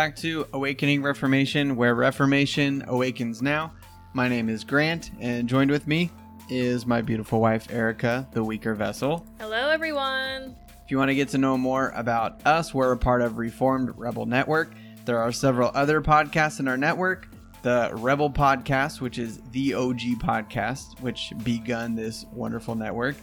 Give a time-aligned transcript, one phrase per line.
[0.00, 3.70] back to Awakening Reformation, where Reformation awakens now.
[4.14, 6.10] My name is Grant, and joined with me
[6.48, 9.26] is my beautiful wife, Erica, the weaker vessel.
[9.38, 10.56] Hello, everyone.
[10.82, 13.92] If you want to get to know more about us, we're a part of Reformed
[13.98, 14.72] Rebel Network.
[15.04, 17.28] There are several other podcasts in our network.
[17.60, 23.16] The Rebel Podcast, which is the OG podcast, which begun this wonderful network.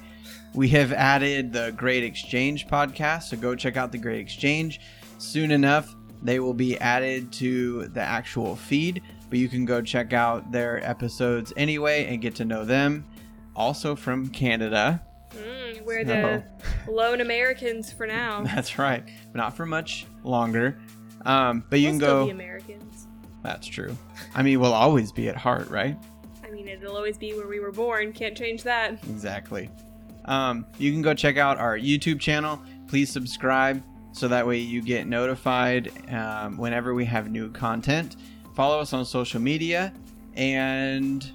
[0.54, 4.80] We have added the Great Exchange podcast, so go check out the Great Exchange.
[5.18, 10.14] Soon enough, they will be added to the actual feed, but you can go check
[10.14, 13.06] out their episodes anyway and get to know them.
[13.56, 15.02] Also from Canada.
[15.32, 16.44] Mm, we're the
[16.88, 18.44] lone Americans for now.
[18.56, 19.04] That's right.
[19.34, 20.80] Not for much longer.
[21.26, 22.26] Um, but you we'll can go.
[22.26, 23.08] Be Americans.
[23.44, 23.98] That's true.
[24.36, 25.98] I mean, we'll always be at heart, right?
[26.44, 28.14] I mean, it'll always be where we were born.
[28.14, 28.94] Can't change that.
[29.04, 29.70] Exactly.
[30.26, 32.62] Um, you can go check out our YouTube channel.
[32.88, 33.84] Please subscribe
[34.18, 38.16] so that way you get notified um, whenever we have new content.
[38.56, 39.94] Follow us on social media,
[40.36, 41.30] and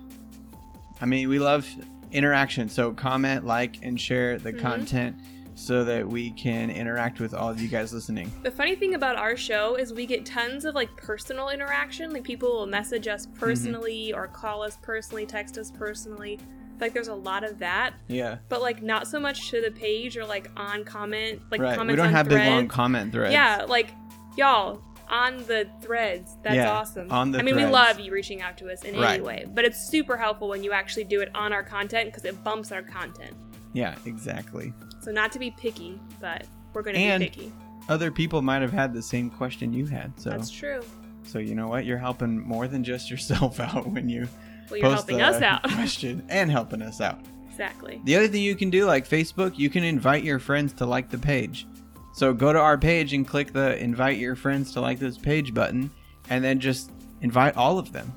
[1.01, 1.69] I mean, we love
[2.11, 2.69] interaction.
[2.69, 4.61] So comment, like, and share the Mhm.
[4.61, 5.17] content
[5.55, 8.33] so that we can interact with all of you guys listening.
[8.43, 12.13] The funny thing about our show is we get tons of like personal interaction.
[12.13, 13.39] Like people will message us Mm-hmm.
[13.39, 16.41] personally or call us personally, text us personally.
[16.83, 20.17] Like there's a lot of that, Yeah, but like not so much to the page
[20.19, 21.77] or like on comment, like right.
[21.77, 22.43] comments We don't on have threads.
[22.45, 23.33] big long comment threads.
[23.33, 23.91] Yeah, like
[24.37, 26.37] y'all on the threads.
[26.43, 27.11] That's Yeah, awesome.
[27.13, 29.15] on the I mean, we love you reaching out to us in Right.
[29.15, 32.25] any way, but it's super helpful when you actually do it on our content because
[32.25, 33.35] it bumps our content.
[33.75, 34.73] yeah, exactly.
[35.03, 37.53] So not to be picky, but we're going to be picky.
[37.89, 40.81] Other people might have had the same question you had, so That's true.
[41.25, 41.85] so you know what?
[41.85, 44.29] You're helping more than just yourself out when you
[44.73, 45.62] Well, you're helping us out.
[45.73, 47.20] question and helping us out.
[47.48, 48.01] exactly.
[48.05, 51.11] The other thing you can do, like Facebook, you can invite your friends to like
[51.11, 51.67] the page.
[52.14, 55.55] So go to our page and click the invite your friends to like this page
[55.55, 55.91] button,
[56.30, 56.91] and then just
[57.23, 58.13] invite all of them,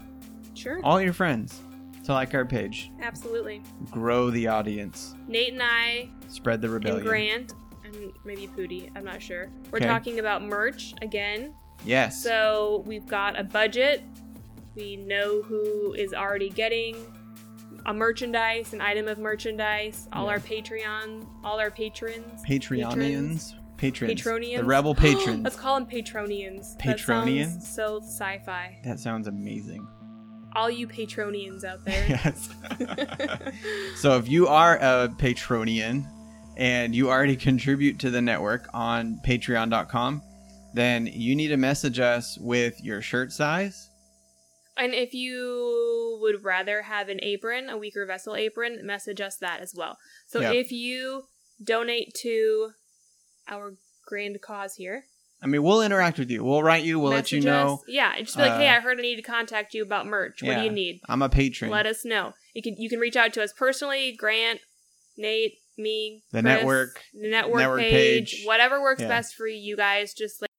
[0.53, 0.79] Sure.
[0.83, 1.61] all your friends,
[2.05, 2.91] to like our page.
[3.01, 3.61] Absolutely.
[3.91, 6.99] Grow the audience, Nate and I spread the rebellion.
[6.99, 7.53] and Grant
[7.85, 9.49] and maybe Pootie, I'm not sure.
[9.71, 9.87] We're Okay.
[9.87, 11.53] talking about merch again.
[11.85, 12.21] Yes.
[12.23, 14.03] So we've got a budget.
[14.75, 16.95] We know who is already getting
[17.85, 20.07] a merchandise, an item of merchandise.
[20.11, 20.31] All Yeah.
[20.31, 24.57] our Patreon, all our patrons, Patreonians, patrons, Patronians.
[24.57, 25.43] the rebel patrons.
[25.43, 26.77] Let's call them Patronians.
[26.77, 27.53] Patronians?
[27.53, 28.79] That sounds so sci-fi.
[28.83, 29.87] that sounds amazing.
[30.55, 32.05] All you Patronians out there.
[32.09, 32.49] yes.
[33.97, 36.05] so if you are a Patronian
[36.57, 40.21] and you already contribute to the network on patreon.com,
[40.73, 43.89] then you need to message us with your shirt size.
[44.77, 49.61] And if you would rather have an apron, a weaker vessel apron, message us that
[49.61, 49.97] as well.
[50.27, 50.53] So Yep.
[50.55, 51.23] if you
[51.63, 52.71] donate to
[53.47, 53.75] our
[54.07, 55.05] grand cause here,
[55.41, 56.43] I mean, we'll interact with you.
[56.43, 56.97] We'll write you.
[56.99, 57.79] We'll let you know us.
[57.87, 60.41] Yeah, just be like, uh, hey, I heard I need to contact you about merch.
[60.41, 60.59] What yeah.
[60.59, 61.01] do you need?
[61.07, 61.69] I'm a patron.
[61.69, 62.33] Let us know.
[62.53, 64.61] You can you can reach out to us personally, Grant,
[65.17, 68.45] Nate, me, The Chris, network, the network, network page, page.
[68.45, 69.09] whatever works Yeah.
[69.09, 70.13] best for you guys.
[70.13, 70.49] Just like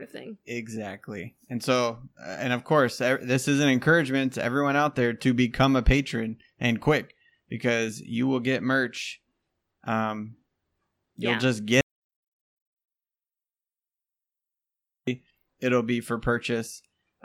[0.00, 0.38] sort of thing.
[0.46, 1.34] Exactly.
[1.48, 5.34] And so, uh, and of course, this is an encouragement to everyone out there to
[5.34, 7.14] become a patron and quick
[7.48, 9.20] because you will get merch.
[9.84, 10.36] Um,
[11.16, 11.38] you'll Yeah.
[11.38, 11.82] just get
[15.60, 16.80] it'll be for purchase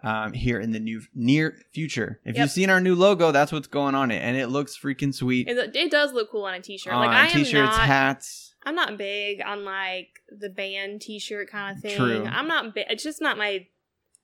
[0.05, 2.19] um, here in the new near future.
[2.23, 2.43] If Yep.
[2.43, 5.47] you've seen our new logo, that's what's going on it, and it looks freaking sweet.
[5.49, 6.93] It, it does look cool on a t-shirt.
[6.93, 8.53] on like I am t-shirts, not, hats.
[8.63, 11.97] I'm not big on like the band t-shirt kind of thing.
[11.97, 12.23] True.
[12.25, 12.73] I'm not.
[12.75, 13.67] Bi- it's just not my.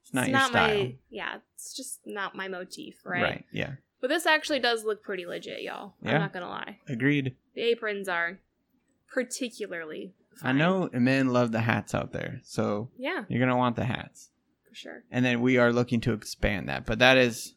[0.04, 0.96] It's not your style, my.
[1.10, 3.22] Yeah, it's just not my motif, right?
[3.24, 3.46] right?
[3.52, 5.94] Yeah, But this actually does look pretty legit, y'all.
[6.04, 6.16] Yeah.
[6.16, 6.78] I'm not gonna lie.
[6.88, 7.36] agreed.
[7.56, 8.40] The aprons are
[9.14, 10.14] particularly.
[10.42, 14.30] I know men love the hats out there, so Yeah, you're gonna want the hats.
[14.72, 15.04] For sure.
[15.12, 17.54] and then we are looking to expand that but that is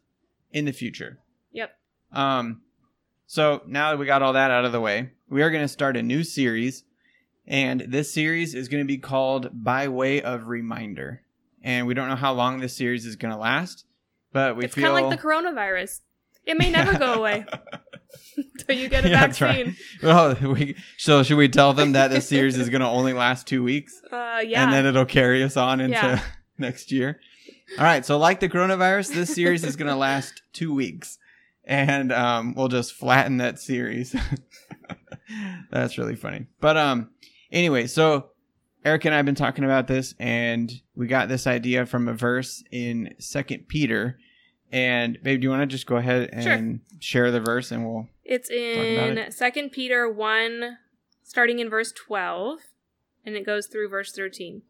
[0.52, 1.18] in the future
[1.52, 1.70] Yep.
[2.12, 2.60] um
[3.26, 5.68] so now that we got all that out of the way we are going to
[5.68, 6.84] start a new series
[7.46, 11.22] and this series is going to be called by way of reminder
[11.62, 13.84] and we don't know how long this series is going to last
[14.32, 16.00] but we it's feel kind of like the coronavirus.
[16.46, 17.46] It may never go away
[18.36, 19.76] until you get a Yeah, vaccine.
[20.02, 20.36] right.
[20.42, 23.46] well we, so should we tell them that this series is going to only last
[23.46, 24.64] two weeks Uh, yeah.
[24.64, 26.20] and then it'll carry us on into Yeah.
[26.58, 27.20] next year.
[27.78, 31.18] All right, so like the coronavirus, this series is going to last two weeks,
[31.64, 34.14] and um, we'll just flatten that series.
[35.70, 36.46] That's really funny.
[36.60, 37.10] But um,
[37.50, 38.30] anyway, so
[38.84, 42.14] Eric and I have been talking about this, and we got this idea from a
[42.14, 44.18] verse in Second Peter.
[44.70, 48.08] And babe, do you want to just go ahead and share the verse, and we'll
[48.24, 50.78] It's in Second Peter one
[51.22, 52.58] starting in verse 12,
[53.24, 54.62] and it goes through verse 13.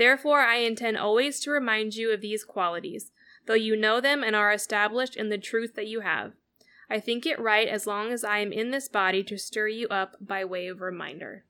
[0.00, 3.12] Therefore, I intend always to remind you of these qualities,
[3.44, 6.32] though you know them and are established in the truth that you have.
[6.88, 9.88] I think it right, as long as I am in this body, to stir you
[9.88, 11.44] up by way of reminder.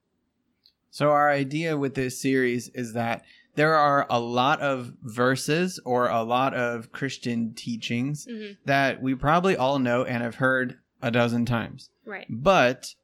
[0.91, 3.23] So, our idea with this series is that
[3.55, 8.57] there are a lot of verses or a lot of Christian teachings Mhm.
[8.65, 11.91] that we probably all know and have heard a dozen times.
[12.05, 12.27] Right.
[12.29, 12.97] But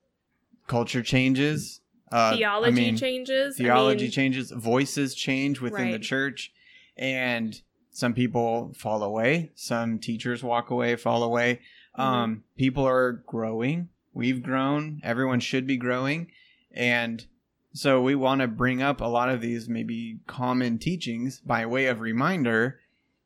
[0.67, 1.83] culture changes.
[2.11, 3.57] Uh, Theology I mean, changes.
[3.61, 4.51] I Theology mean, changes.
[4.51, 6.53] Voices change within the church.
[6.97, 7.61] And
[7.91, 9.51] some people fall away.
[9.55, 11.61] Some teachers walk away, fall away.
[11.99, 12.03] Mm-hmm.
[12.03, 13.89] Um, people are growing.
[14.13, 15.01] We've grown.
[15.03, 16.31] Everyone should be growing.
[16.73, 17.27] And
[17.73, 21.87] so we want to bring up a lot of these maybe common teachings by way
[21.87, 22.81] of reminder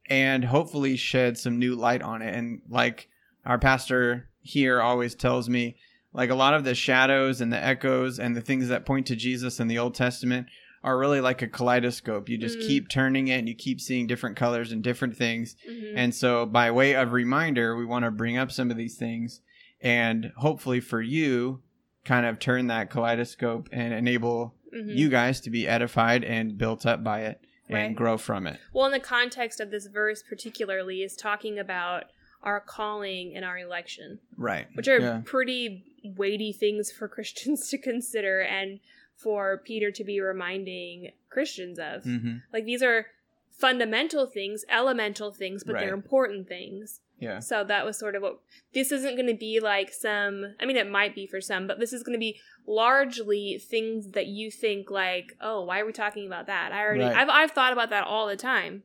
[0.08, 2.34] and hopefully shed some new light on it.
[2.34, 3.08] And like
[3.44, 5.76] our pastor here always tells me,
[6.12, 9.16] like a lot of the shadows and the echoes and the things that point to
[9.16, 10.46] Jesus in the Old Testament
[10.82, 12.28] are really like a kaleidoscope.
[12.28, 12.66] You just Mm.
[12.66, 15.54] keep turning it and you keep seeing different colors and different things.
[15.68, 15.92] mhm.
[15.94, 19.40] And so, by way of reminder, we want to bring up some of these things
[19.82, 21.62] and hopefully for you,
[22.04, 24.96] kind of turn that kaleidoscope and enable Mhm.
[24.96, 27.94] you guys to be edified and built up by it and Right.
[27.96, 28.58] grow from it.
[28.72, 32.04] Well, in the context of this verse, particularly, is talking about
[32.42, 34.66] our calling and our election, Right.
[34.74, 35.22] which are yeah.
[35.24, 38.80] pretty weighty things for Christians to consider and
[39.16, 42.04] for Peter to be reminding Christians of.
[42.04, 43.06] hmm Like, these are
[43.50, 45.80] fundamental things, elemental things, but Right.
[45.84, 47.00] they're important things.
[47.18, 47.40] Yeah.
[47.40, 48.38] So that was sort of what
[48.72, 51.78] this isn't going to be like some I mean it might be for some, but
[51.78, 55.92] this is going to be largely things that you think like, "Oh, why are we
[55.92, 57.14] talking about that?" I already Right.
[57.16, 58.84] I've I've thought about that all the time.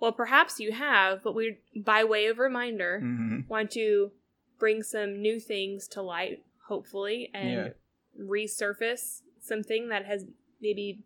[0.00, 4.10] Well, perhaps you have, but we by way of reminder hmm want to
[4.58, 7.68] bring some new things to light hopefully and Yeah.
[8.24, 10.24] resurface something that has
[10.60, 11.00] maybe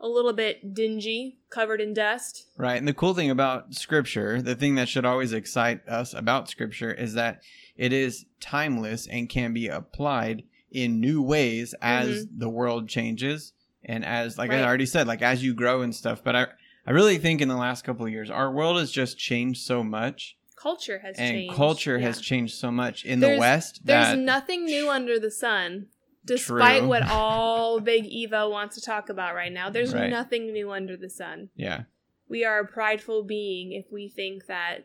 [0.00, 2.46] a little bit dingy, covered in dust.
[2.56, 2.76] Right.
[2.78, 6.90] And the cool thing about scripture, the thing that should always excite us about scripture
[6.92, 7.42] is that
[7.76, 13.52] it is timeless and can be applied in new ways as the world changes
[13.84, 14.64] and as like I Mm-hmm.
[14.66, 16.24] Already said, like as you grow and stuff.
[16.24, 16.46] But I
[16.86, 19.82] I really think in the last couple of years our world has just changed so
[19.84, 21.56] much Culture has and changed.
[21.56, 22.06] culture yeah.
[22.06, 25.86] has changed so much in There's- the West There's nothing new under the sun.
[26.24, 26.88] Despite True.
[26.88, 30.10] what all Big Eva wants to talk about right now, there's Right.
[30.10, 31.48] nothing new under the sun.
[31.56, 31.84] yeah.
[32.28, 34.84] We are a prideful being if we think that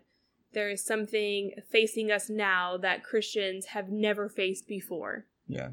[0.54, 5.26] there is something facing us now that Christians have never faced before.
[5.48, 5.72] Yeah.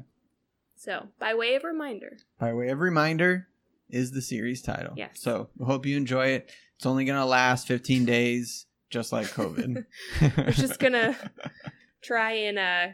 [0.75, 3.47] So, by way of reminder, By way of reminder
[3.93, 4.93] is the series title.
[4.97, 5.19] Yes.
[5.19, 6.51] So we hope you enjoy it.
[6.75, 9.85] It's only gonna last 15 days, just like COVID.
[10.37, 11.15] we're just gonna
[12.03, 12.87] try and uh,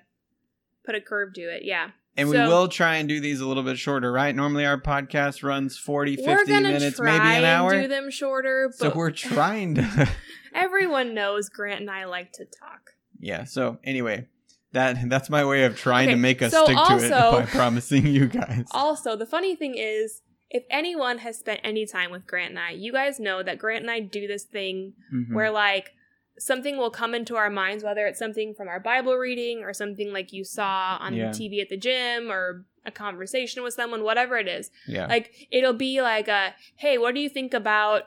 [0.86, 1.63] put a curve to it.
[1.63, 1.92] Yeah.
[2.18, 4.36] And we will try and do these a little bit shorter, right?
[4.36, 7.72] Normally our podcast runs 40, 50 minutes, maybe an hour.
[7.72, 10.10] and do them shorter, so but we're trying to
[10.54, 12.92] everyone knows Grant and I like to talk.
[13.19, 14.28] Yeah, so anyway,
[14.74, 18.07] that that's my way of trying to make us so stick to it by promising
[18.07, 18.66] you guys.
[18.72, 22.72] Also, the funny thing is, if anyone has spent any time with Grant and I,
[22.72, 25.33] you guys know that Grant and I do this thing Mhm.
[25.33, 25.92] where like
[26.40, 30.12] something will come into our minds, whether it's something from our Bible reading or something
[30.14, 31.30] like you saw on Yeah.
[31.31, 34.71] TV at the gym or a conversation with someone, whatever it is.
[34.88, 38.04] yeah, Like it'll be like a, hey, what do you think about,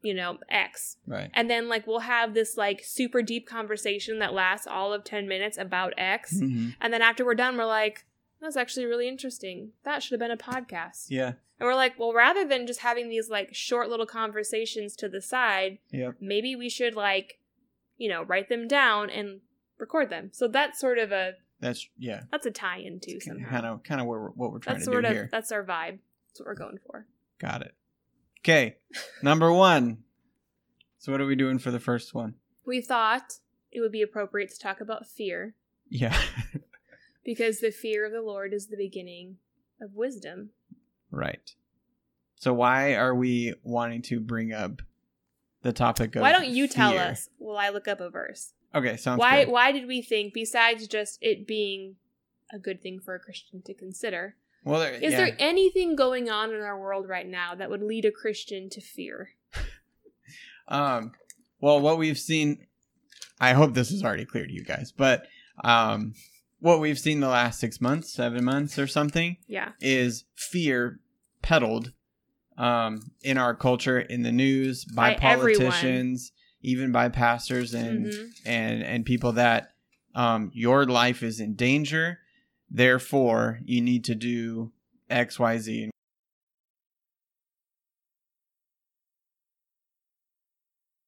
[0.00, 0.96] you know, X?
[1.08, 1.30] right.
[1.34, 5.26] And then like we'll have this like super deep conversation that lasts all of 10
[5.28, 6.34] minutes about X.
[6.40, 6.76] Mhm.
[6.80, 8.04] And then after we're done, we're like,
[8.42, 9.70] that's actually really interesting.
[9.84, 11.06] That should have been a podcast.
[11.08, 15.08] Yeah, And we're like, well, rather than just having these like short little conversations to
[15.08, 16.16] the side, yep.
[16.20, 17.38] maybe we should like,
[17.98, 19.40] you know, write them down and
[19.78, 20.30] record them.
[20.32, 23.48] So that's sort of a That's yeah, that's a tie in somehow.
[23.48, 25.28] kind of kind of what we're, what we're trying that's to sort do of here.
[25.30, 25.98] that's our vibe.
[26.28, 27.06] That's what we're going for.
[27.38, 27.74] Got it.
[28.40, 28.76] Okay,
[29.22, 29.98] number one.
[30.98, 32.34] So what are we doing for the first one?
[32.64, 33.38] We thought
[33.70, 35.54] it would be appropriate to talk about fear
[35.88, 36.16] Yeah,
[37.24, 39.36] because the fear of the Lord is the beginning
[39.80, 40.50] of wisdom.
[41.10, 41.54] right.
[42.36, 44.82] So why are we wanting to bring up
[45.62, 48.52] the topic of Why don't you tell us while I look up a verse?
[48.74, 49.52] Okay, sounds why good.
[49.52, 51.96] why did we think besides just it being
[52.52, 54.34] a good thing for a Christian to consider?
[54.64, 55.18] Well, there, Is yeah.
[55.24, 58.80] there anything going on in our world right now that would lead a Christian to
[58.80, 59.30] fear?
[60.68, 61.12] Um,
[61.60, 62.66] well, what we've seen,
[63.40, 65.26] I hope this is already clear to you guys, but
[65.64, 66.14] um,
[66.62, 69.72] what we've seen the last six months, seven months, or something, Yeah.
[69.80, 71.00] is fear
[71.42, 71.92] peddled
[72.56, 75.56] um, in our culture, in the news, by, By everyone.
[75.72, 78.30] politicians, even by pastors and Mhm.
[78.46, 79.74] and and people that
[80.14, 82.18] um, your life is in danger.
[82.74, 84.72] therefore you need to do
[85.10, 85.90] X, Y, Z.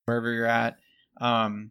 [0.07, 0.77] Wherever you're at,
[1.21, 1.71] um,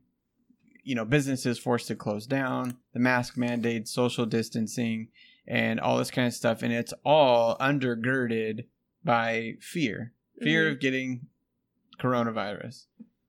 [0.84, 5.08] you know, businesses forced to close down, the mask mandate, social distancing,
[5.48, 8.66] and all this kind of stuff, and it's all undergirded
[9.04, 10.72] by fear, fear Mhm.
[10.74, 11.28] of getting
[12.00, 12.86] coronavirus,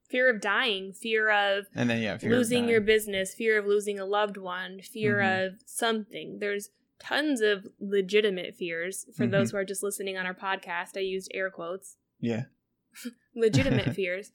[0.09, 4.05] Fear of dying, fear of and then yeah, losing your business, fear of losing a
[4.05, 5.47] loved one, fear Mhm.
[5.47, 6.39] of something.
[6.39, 6.71] There's
[7.01, 9.07] tons of legitimate fears.
[9.17, 9.53] For those Mhm.
[9.53, 11.97] who are just listening on our podcast, I used air quotes.
[12.21, 12.45] yeah,
[13.35, 14.33] Legitimate fears.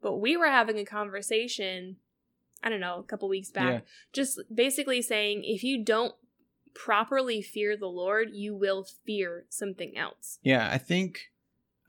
[0.00, 1.96] But we were having a conversation,
[2.62, 3.80] I don't know, a couple weeks back, Yeah.
[4.12, 6.14] just basically saying if you don't
[6.74, 10.38] properly fear the Lord, you will fear something else.
[10.42, 11.30] Yeah, I think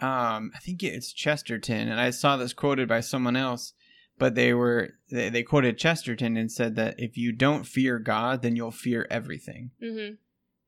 [0.02, 3.74] um I think it's Chesterton and I saw this quoted by someone else,
[4.18, 8.42] but they were they, they quoted Chesterton and said that if you don't fear God,
[8.42, 9.72] then you'll fear everything.
[9.82, 10.14] hmm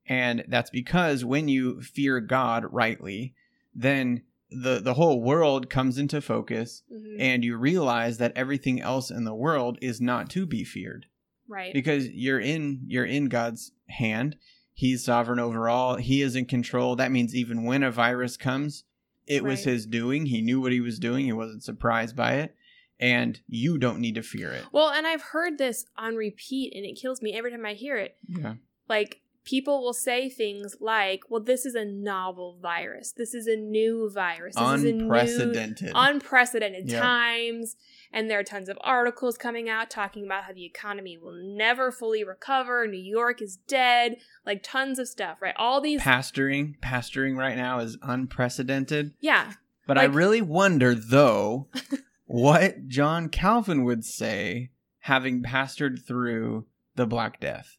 [0.05, 3.34] And that's because when you fear God rightly,
[3.74, 9.10] then the the whole world comes into focus hmm and you realize that everything else
[9.12, 11.05] in the world is not to be feared
[11.48, 11.74] Right.
[11.74, 14.36] because you're in you're in God's hand.
[14.74, 15.98] He's sovereign over all.
[15.98, 16.96] He is in control.
[16.96, 18.86] That means even when a virus comes,
[19.27, 20.25] it was his doing.
[20.27, 21.25] He knew what he was doing.
[21.25, 22.55] He wasn't surprised by it,
[23.00, 24.63] and you don't need to fear it.
[24.72, 27.98] Well, and I've heard this on repeat, and it kills me every time I hear
[27.98, 28.15] it.
[28.27, 28.55] Yeah.
[28.88, 33.12] Like, people will say things like, well, this is a novel virus.
[33.15, 34.55] This is a new virus.
[34.55, 35.91] This is a new, Unprecedented.
[35.95, 37.75] unprecedented times.
[38.13, 41.91] And there are tons of articles coming out talking about how the economy will never
[41.91, 42.86] fully recover.
[42.86, 44.17] New York is dead.
[44.45, 45.55] Like, tons of stuff, right?
[45.57, 46.01] All these.
[46.01, 49.13] pastoring, pastoring right now is unprecedented.
[49.19, 49.53] yeah.
[49.88, 51.67] But I really wonder, though,
[52.25, 54.69] what John Calvin would say
[55.00, 57.77] having pastored through the Black Death.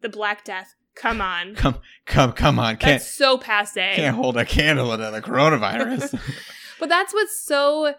[0.00, 0.74] The Black Death.
[0.94, 1.54] Come on.
[1.54, 1.76] Come,
[2.06, 2.76] come, come on!
[2.76, 3.94] Can't That's so passe.
[3.96, 6.18] can't hold a candle to the coronavirus.
[6.80, 7.94] But that's what's so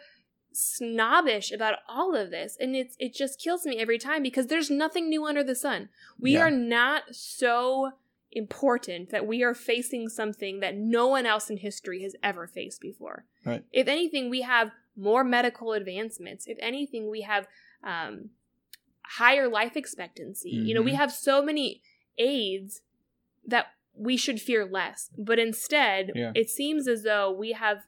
[0.53, 2.57] snobbish about all of this.
[2.59, 5.89] And it's it just kills me every time because there's nothing new under the sun.
[6.19, 6.41] We Yeah.
[6.47, 7.91] are not so
[8.31, 12.79] important that we are facing something that no one else in history has ever faced
[12.79, 13.25] before.
[13.45, 13.63] Right.
[13.71, 16.45] If anything, we have more medical advancements.
[16.47, 17.47] If anything, we have
[17.83, 18.29] um,
[19.03, 20.51] higher life expectancy.
[20.51, 20.97] You know, we Mhm.
[20.97, 21.81] have so many
[22.19, 22.81] aids
[23.47, 25.09] that we should fear less.
[25.17, 26.31] But instead, Yeah.
[26.35, 27.79] it seems as though we have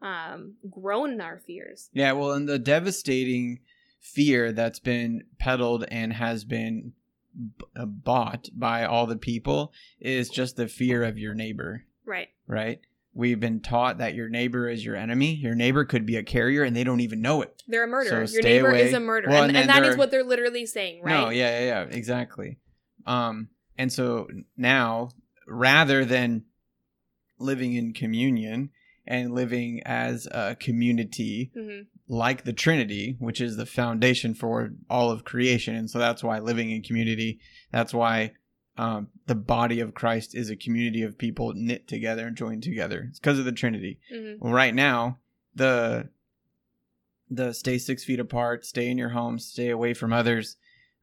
[0.00, 1.90] um, grown in our fears.
[1.92, 3.60] Yeah, well, and the devastating
[4.00, 6.92] fear that's been peddled and has been
[7.34, 12.28] b- uh, bought by all the people is just the fear of your neighbor, Right.
[12.46, 12.80] right?
[13.12, 15.34] We've been taught that your neighbor is your enemy.
[15.34, 17.64] Your neighbor could be a carrier and they don't even know it.
[17.66, 18.24] They're a murderer.
[18.28, 18.82] So Your neighbor away.
[18.86, 19.30] is a murderer.
[19.32, 21.12] Well, and, and and that is what they're literally saying, right?
[21.12, 22.58] No, yeah, yeah, yeah, exactly.
[23.04, 23.48] Um,
[23.78, 25.10] and so now,
[25.46, 26.44] rather than
[27.38, 28.70] living in communion
[29.06, 35.10] and living as a community hmm like the Trinity, which is the foundation for all
[35.10, 35.74] of creation.
[35.76, 37.38] And so that's why living in community,
[37.70, 38.32] that's why
[38.78, 43.08] um, the body of Christ is a community of people knit together and joined together.
[43.10, 43.98] It's because of the Trinity.
[44.10, 45.18] hmm Well, right now,
[45.54, 46.08] the
[47.28, 50.56] the stay six feet apart, stay in your home, stay away from others,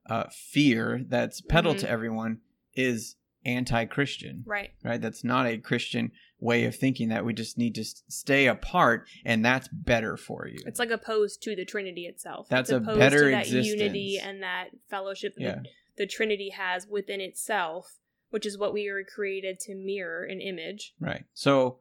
[0.09, 1.81] uh, fear that's peddled Mhm.
[1.81, 2.41] to everyone
[2.75, 3.15] is
[3.45, 4.71] anti-Christian Right.
[4.83, 5.01] right?
[5.01, 9.43] That's not a Christian way of thinking that we just need to stay apart and
[9.45, 10.59] that's better for you.
[10.65, 12.47] It's like opposed to the Trinity itself.
[12.49, 13.67] That's it's a opposed better to that existence.
[13.67, 15.67] unity and that fellowship that
[15.97, 17.99] the Trinity has within itself,
[18.31, 20.93] which is what we were created to mirror and image.
[20.99, 21.23] Right.
[21.33, 21.79] So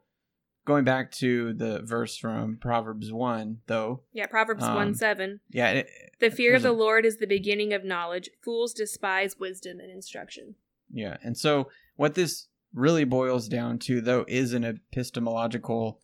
[0.65, 5.41] going back to the verse from Proverbs 1 though, Yeah, Proverbs Um, 1 7.
[5.49, 8.29] yeah, it, The fear of the a- Lord is the beginning of knowledge.
[8.41, 10.55] Fools despise wisdom and instruction.
[10.91, 11.17] Yeah.
[11.23, 16.01] And so what this really boils down to though is an epistemological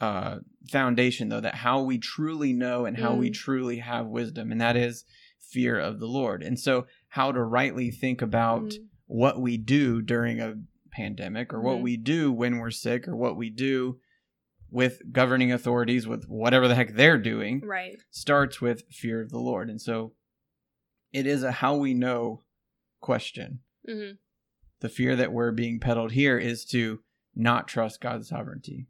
[0.00, 0.38] uh
[0.70, 3.34] foundation though that how we truly know and how we Mm.
[3.34, 5.04] truly have wisdom and that is
[5.40, 6.42] fear of the Lord.
[6.42, 8.88] And so how to rightly think about Mhm.
[9.06, 10.54] what we do during a
[10.90, 11.82] pandemic or what Mhm.
[11.82, 14.00] we do when we're sick or what we do
[14.70, 17.96] with governing authorities with whatever the heck they're doing Right.
[18.10, 19.68] starts with fear of the Lord.
[19.70, 20.14] And so
[21.12, 22.42] it is a how we know
[23.04, 23.60] question.
[23.86, 24.12] hmm
[24.80, 27.00] The fear that we're being peddled here is to
[27.34, 28.86] not trust God's sovereignty.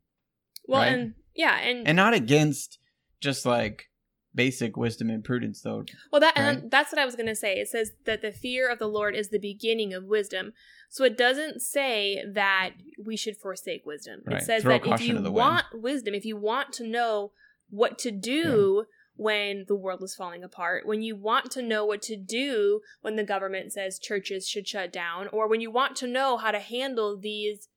[0.66, 0.92] Well, Right.
[0.92, 2.78] and yeah, and, And not against
[3.21, 3.90] just like
[4.35, 5.85] basic wisdom and prudence though.
[6.11, 6.59] well, that right?
[6.59, 7.59] and that's what I was gonna say.
[7.59, 10.52] It says that the fear of the Lord is the beginning of wisdom.
[10.90, 12.71] So it doesn't say that
[13.04, 14.23] we should forsake wisdom.
[14.26, 14.42] Right.
[14.42, 17.33] It says Throw that if you to want wisdom, if you want to know
[17.71, 18.85] what to do
[19.16, 23.16] when the world is falling apart, when you want to know what to do when
[23.16, 26.59] the government says churches should shut down, or when you want to know how to
[26.59, 27.68] handle these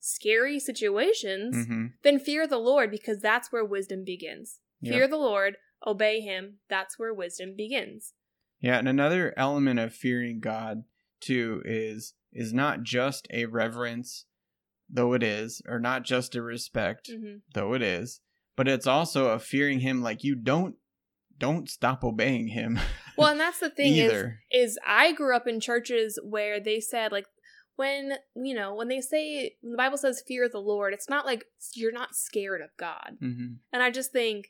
[0.00, 4.58] scary situations, hmm then fear the Lord because that's where wisdom begins.
[4.80, 4.92] Yeah.
[4.94, 5.56] Fear the Lord,
[5.86, 8.12] obey him, that's where wisdom begins.
[8.60, 10.84] Yeah, and another element of fearing God
[11.20, 14.24] too is is not just a reverence,
[14.90, 18.20] though it is, or not just a respect, hmm though it is,
[18.56, 20.02] but it's also a fearing Him.
[20.02, 20.76] Like you don't
[21.42, 22.78] don't stop obeying Him.
[23.18, 24.38] Well, and that's the thing is either.
[24.50, 27.26] is I grew up in churches where they said like
[27.76, 31.26] when you know when they say when the Bible says fear the Lord, it's not
[31.26, 31.44] like
[31.74, 33.18] you're not scared of God.
[33.20, 34.46] hmm And I just think,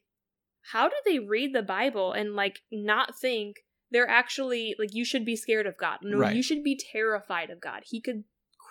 [0.73, 3.57] how do they read the Bible and like not think
[3.91, 5.99] they're actually like you should be scared of God?
[6.03, 6.37] No, Right.
[6.37, 7.83] you should be terrified of God.
[7.87, 8.23] He could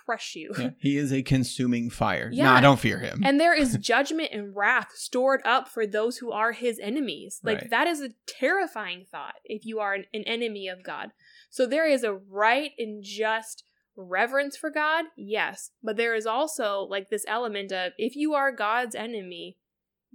[0.04, 0.52] crush you.
[0.58, 2.30] Yeah, he is a consuming fire.
[2.32, 2.44] Yeah.
[2.44, 3.22] Nah, don't fear Him.
[3.24, 7.40] And there is judgment and wrath stored up for those who are his enemies.
[7.42, 7.70] Like, Right.
[7.70, 11.10] that is a terrifying thought if you are an, an enemy of God.
[11.50, 13.64] So, there is a right and just
[13.96, 15.70] reverence for God, yes.
[15.82, 19.58] But there is also, like, this element of if you are God's enemy,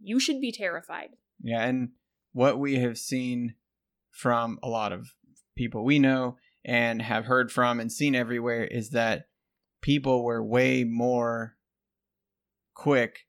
[0.02, 1.10] you should be terrified.
[1.42, 1.90] Yeah, and
[2.34, 3.56] what we have seen
[4.12, 5.08] from a lot of
[5.56, 9.28] people we know and have heard from and seen everywhere is that
[9.82, 11.56] people were way more
[12.74, 13.26] quick.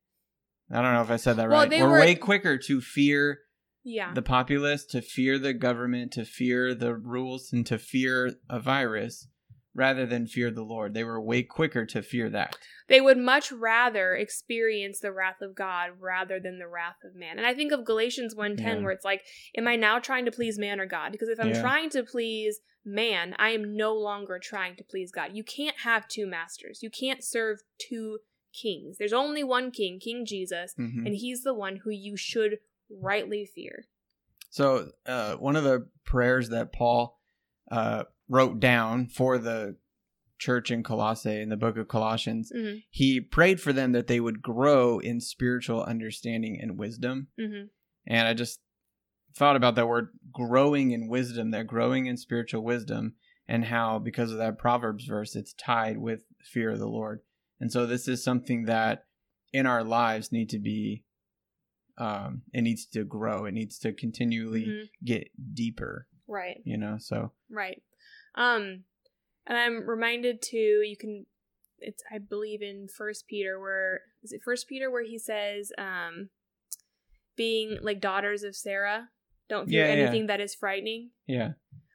[0.71, 1.71] I don't know if I said that Well, right.
[1.71, 3.41] they We're were- way quicker to fear
[3.85, 4.13] Yeah.
[4.13, 9.29] the populace, to fear the government, to fear the rules, and to fear a virus
[9.79, 10.93] rather than fear the Lord.
[10.93, 12.59] They were way quicker to fear that.
[12.89, 17.39] They would much rather experience the wrath of God rather than the wrath of man.
[17.39, 18.83] And I think of Galatians 1:10 Yeah.
[18.83, 19.25] where it's like,
[19.57, 21.13] am I now trying to please man or God?
[21.13, 21.61] Because if I'm Yeah.
[21.61, 25.33] trying to please man, I am no longer trying to please God.
[25.35, 26.83] You can't have two masters.
[26.83, 28.21] You can't serve two
[28.53, 28.97] kings.
[28.99, 31.05] There's only one king, King Jesus, Mhm.
[31.07, 32.59] and he's the one who you should
[32.91, 33.87] rightly fear.
[34.51, 37.17] So, uh, one of the prayers that Paul
[37.71, 39.77] uh, wrote down for the
[40.39, 42.85] church in Colossae in the book of Colossians, Mhm.
[42.91, 47.29] he prayed for them that they would grow in spiritual understanding and wisdom.
[47.39, 47.71] Mhm.
[48.07, 48.61] And I just
[49.35, 53.17] thought about that word growing in wisdom, that growing in spiritual wisdom,
[53.49, 57.23] and how because of that Proverbs verse, it's tied with fear of the Lord.
[57.61, 59.07] And so, this is something that
[59.53, 61.05] in our lives need to be.
[61.97, 63.45] Um, it needs to grow.
[63.47, 64.91] It needs to continually Mhm.
[65.05, 66.63] get deeper, Right.
[66.65, 66.99] you know.
[66.99, 67.83] So Right.
[68.39, 68.85] Um
[69.47, 71.27] and I'm reminded to you can
[71.79, 76.31] it's I believe in first Peter where is it first Peter where he says um
[77.37, 79.09] being like daughters of Sarah
[79.49, 80.03] don't fear Yeah, yeah.
[80.03, 81.11] anything that is frightening.
[81.27, 81.53] yeah,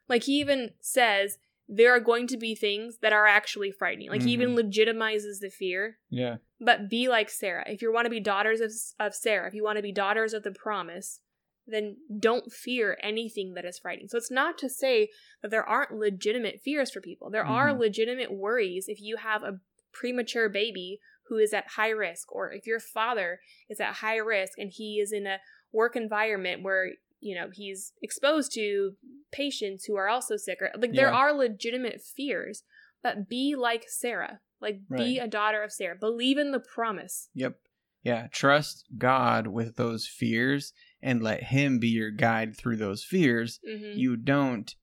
[0.10, 1.38] Like he even says
[1.70, 4.10] there are going to be things that are actually frightening.
[4.10, 4.68] Like he even Mm-hmm.
[4.70, 5.98] legitimizes the fear.
[6.10, 7.64] yeah, But be like Sarah.
[7.68, 10.34] If you want to be daughters of, of Sarah, if you want to be daughters
[10.34, 11.20] of the promise,
[11.66, 14.08] then don't fear anything that is frightening.
[14.10, 15.10] So it's not to say
[15.42, 17.30] that there aren't legitimate fears for people.
[17.30, 17.80] There are Mhm.
[17.80, 19.60] legitimate worries if you have a
[19.92, 24.58] premature baby who is at high risk, or if your father is at high risk
[24.58, 25.40] and he is in a
[25.72, 28.98] work environment where you know he's exposed to
[29.32, 32.64] patients who are also sick or like there are legitimate fears
[33.02, 37.56] but be like sarah like be a daughter of sarah believe in the promise yep,
[38.04, 38.28] yeah.
[38.28, 43.60] Trust God with those fears and let Him be your guide through those fears.
[43.68, 44.74] hmm You don't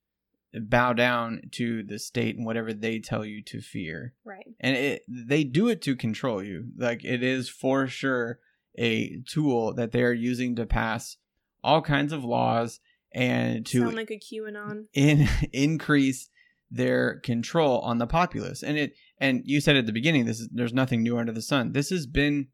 [0.52, 4.14] bow down to the state and whatever they tell you to fear.
[4.24, 4.46] right.
[4.60, 6.70] And it they do it to control you.
[6.76, 8.40] Like it is for sure
[8.78, 11.16] a tool that they are using to pass
[11.62, 12.80] all kinds of laws
[13.12, 14.86] and to sound like a qanon.
[14.94, 16.30] in, increase
[16.70, 18.62] their control on the populace.
[18.62, 21.42] And it and you said at the beginning this is there's nothing new under the
[21.42, 21.72] sun.
[21.72, 22.48] This has been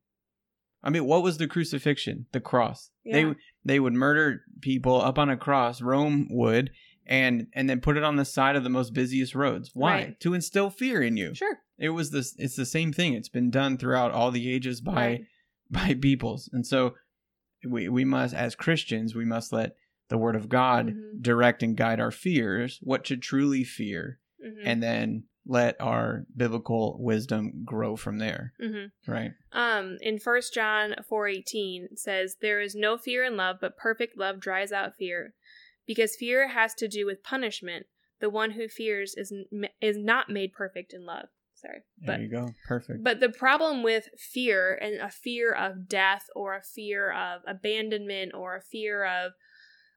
[0.83, 2.27] i mean what was the crucifixion?
[2.33, 2.91] The cross.
[3.05, 3.13] Yeah.
[3.31, 3.35] they
[3.65, 6.71] they would murder people up on a cross rome would
[7.07, 9.71] and and then put it on the side of the most busiest roads.
[9.75, 9.91] Why?
[9.93, 10.21] Right.
[10.21, 11.35] to instill fear in you.
[11.35, 11.59] Sure.
[11.79, 13.13] It was this it's the same thing.
[13.15, 15.25] It's been done throughout all the ages by Right.
[15.71, 16.49] by peoples.
[16.53, 16.95] And so
[17.69, 19.75] we we must as christians we must let
[20.09, 21.23] the word of god Mhm.
[21.23, 26.97] direct and guide our fears what to truly fear hmm and then let our biblical
[27.01, 29.33] wisdom grow from there hmm right?
[29.53, 34.19] Um in first john 4.18 it says there is no fear in love but perfect
[34.19, 35.35] love dries out fear.
[35.87, 37.87] Because fear has to do with punishment.
[38.21, 39.33] The one who fears is
[39.81, 41.27] is not made perfect in love.
[41.55, 42.49] Sorry there but you go.
[42.67, 43.05] Perfect.
[43.05, 48.33] But the problem with fear and a fear of death or a fear of abandonment
[48.35, 49.33] or a fear of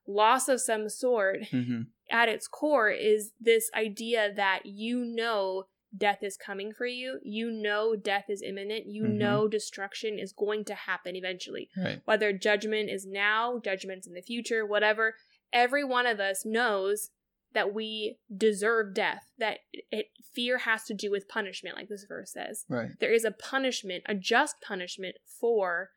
[0.06, 5.64] loss of some sort hmm at its core is this idea that you know
[5.96, 7.18] death is coming for you.
[7.22, 8.86] You know death is imminent.
[8.86, 9.14] You Mhm.
[9.16, 11.68] know destruction is going to happen eventually.
[11.76, 12.00] Right.
[12.04, 15.16] Whether judgment is now, judgment's in the future, whatever.
[15.52, 17.10] Every one of us knows
[17.52, 19.32] that we deserve death.
[19.38, 19.58] That
[19.90, 22.64] it fear has to do with punishment, like this verse says.
[22.68, 22.90] Right.
[23.00, 25.90] There is a punishment, a just punishment for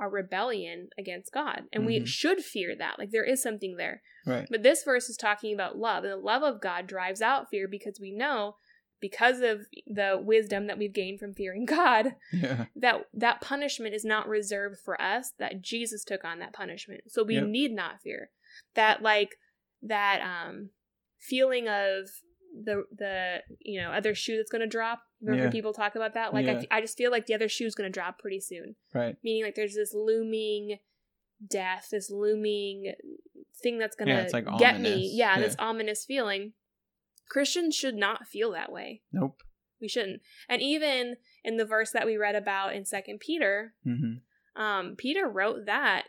[0.00, 1.64] our rebellion against God.
[1.72, 2.06] And we Mhm.
[2.06, 2.98] should fear that.
[2.98, 4.02] Like there is something there.
[4.26, 4.48] Right.
[4.50, 7.68] But this verse is talking about love, and the love of God drives out fear
[7.68, 8.56] because we know,
[8.98, 12.66] because of the wisdom that we've gained from fearing God, Yeah.
[12.76, 15.32] that that punishment is not reserved for us.
[15.38, 17.44] That Jesus took on that punishment, so we Yep.
[17.44, 18.30] need not fear.
[18.74, 19.36] That like
[19.82, 20.70] that um
[21.18, 22.08] feeling of
[22.52, 25.02] the the you know other shoe that's going to drop.
[25.22, 25.50] Remember Yeah.
[25.50, 26.32] people talk about that?
[26.34, 26.62] Like Yeah.
[26.70, 29.16] I, I just feel like the other shoe is going to drop pretty soon Right.
[29.22, 30.78] meaning like there's this looming
[31.46, 32.92] death, this looming
[33.62, 34.96] thing that's Yeah, it's, like, get ominous.
[34.96, 35.10] me.
[35.14, 35.42] Yeah, Yeah.
[35.42, 36.52] this ominous feeling.
[37.28, 39.02] Christians should not feel that way.
[39.12, 39.42] Nope.
[39.80, 40.20] We shouldn't.
[40.48, 44.60] And even in the verse that we read about in Second Peter, Mm-hmm.
[44.60, 46.06] um, Peter wrote that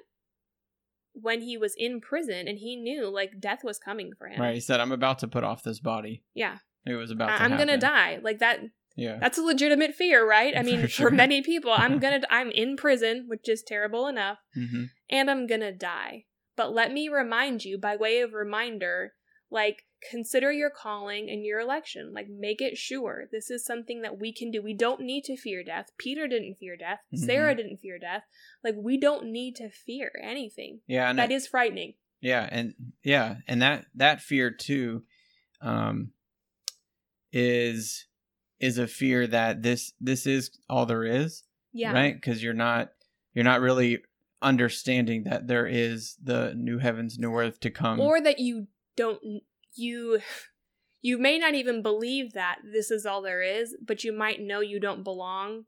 [1.13, 4.41] when he was in prison and he knew like death was coming for him.
[4.41, 4.54] Right.
[4.56, 6.58] He said, "I'm about to put off this body." Yeah.
[6.86, 7.30] It was about.
[7.30, 8.19] I- to I'm gonna die.
[8.21, 8.60] Like that
[8.95, 9.17] Yeah.
[9.19, 10.56] that's a legitimate fear, right?
[10.58, 14.39] I mean, For for, many people, I'm gonna I'm in prison, which is terrible enough.
[14.58, 14.84] Mm-hmm.
[15.10, 16.26] and I'm gonna die.
[16.58, 19.13] But let me remind you, by way of reminder,
[19.50, 22.14] like, consider your calling and your election.
[22.14, 23.26] Like, make it sure.
[23.32, 24.62] This is something that we can do.
[24.62, 25.92] We don't need to fear death.
[25.98, 27.00] Peter didn't fear death.
[27.14, 27.20] Mhm.
[27.26, 28.24] Sarah didn't fear death.
[28.64, 30.82] Like, we don't need to fear anything.
[30.88, 31.14] Yeah.
[31.14, 31.94] That is frightening.
[32.20, 35.04] Yeah, and yeah, and that that fear too,
[35.60, 36.14] um,
[37.32, 38.06] is
[38.60, 41.94] is a fear that this this is all there is, Yeah.
[41.94, 42.14] right?
[42.14, 42.92] Because you're not
[43.34, 44.04] you're not really
[44.42, 48.00] understanding that there is the new heavens, new earth to come.
[48.00, 49.42] Or that you don't,
[49.75, 50.19] you.
[51.03, 54.60] You may not even believe that this is all there is, but you might know
[54.60, 55.65] you don't belong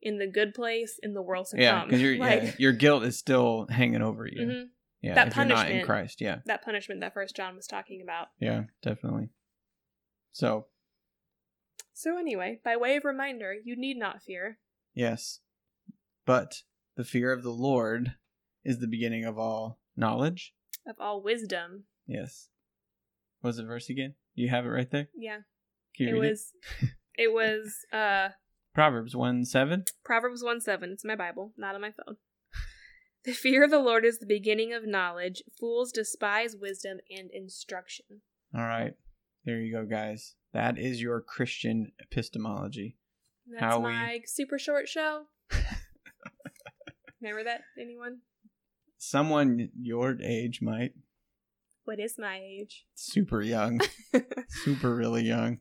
[0.00, 1.88] in the good place in the world to yeah, come.
[1.88, 4.46] because your like, yeah, your guilt is still hanging over you.
[4.46, 4.64] mhm.
[5.00, 5.84] Yeah, That if you're not in.
[5.84, 6.20] Christ.
[6.20, 8.28] Yeah, that punishment that First John was talking about.
[8.40, 9.30] yeah, definitely.
[10.32, 10.66] So
[11.92, 14.58] So anyway, by way of reminder, you need not fear.
[14.94, 15.40] yes,
[16.24, 16.62] but
[16.96, 18.14] the fear of the Lord
[18.64, 20.54] is the beginning of all knowledge.
[20.86, 21.84] Of all wisdom.
[22.06, 22.48] Yes.
[23.40, 24.14] What was the verse again?
[24.34, 25.08] You have it right there.
[25.16, 25.38] Yeah.
[25.96, 26.52] Can you It read was
[27.16, 28.28] it was uh
[28.74, 29.84] Proverbs one seven.
[30.04, 30.90] Proverbs 1 7.
[30.92, 32.16] It's in my Bible, not on my phone.
[33.24, 35.42] The fear of the Lord is the beginning of knowledge.
[35.58, 38.22] Fools despise wisdom and instruction.
[38.54, 38.92] All right,
[39.44, 40.36] there you go, guys.
[40.54, 42.96] That is your Christian epistemology.
[43.50, 45.24] That's How we- my super short show.
[47.20, 48.18] Remember that, anyone?
[48.96, 50.92] Someone your age might
[51.88, 52.84] What is my age?
[52.94, 53.80] super young,
[54.50, 55.60] super really young.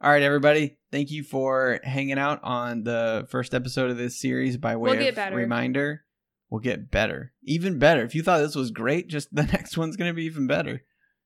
[0.00, 0.76] All right, everybody.
[0.90, 4.56] Thank you for hanging out on the first episode of this series.
[4.56, 5.36] By way We'll of better.
[5.36, 6.02] reminder,
[6.50, 8.02] we'll get better, even better.
[8.02, 10.82] If you thought this was great, just the next one's gonna be even better.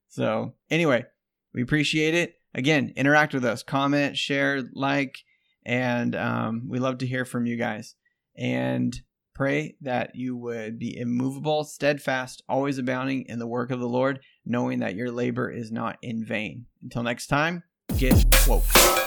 [0.09, 1.07] So, anyway,
[1.55, 2.35] we appreciate it.
[2.55, 5.17] Again, interact with us, comment, share, like,
[5.65, 7.95] and um, we love to hear from you guys.
[8.37, 9.01] And
[9.41, 14.21] pray that you would be immovable, steadfast, always abounding in the work of the Lord,
[14.45, 16.67] knowing that your labor is not in vain.
[16.83, 17.63] Until next time,
[17.97, 19.00] get woke.